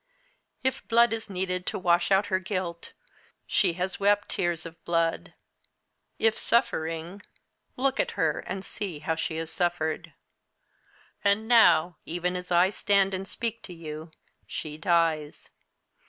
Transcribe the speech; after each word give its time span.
If 0.63 0.87
blood 0.87 1.13
is 1.13 1.29
needed 1.29 1.67
to 1.67 1.77
wash 1.77 2.09
out 2.09 2.25
her 2.25 2.39
guilt, 2.39 2.93
she 3.45 3.73
has 3.73 3.99
wept 3.99 4.29
tears 4.29 4.65
of 4.65 4.83
blood. 4.83 5.35
If 6.17 6.35
suffering 6.39 7.21
look 7.77 7.99
at 7.99 8.13
her 8.17 8.39
and 8.39 8.65
see 8.65 8.97
how 8.97 9.13
she 9.13 9.35
has 9.37 9.51
suffered. 9.51 10.13
And 11.23 11.47
now, 11.47 11.97
even 12.07 12.35
as 12.35 12.51
I 12.51 12.71
stand 12.71 13.13
and 13.13 13.27
speak 13.27 13.61
to 13.61 13.75
you, 13.75 14.09
she 14.47 14.75
dies. 14.75 15.51